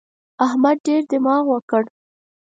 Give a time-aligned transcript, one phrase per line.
[0.45, 1.83] احمد ډېر دماغ وکړ.